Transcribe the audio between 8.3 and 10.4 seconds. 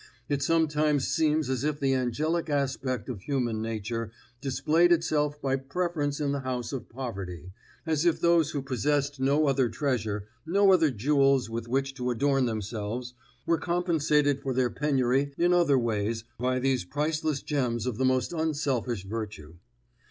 who possessed no other treasure,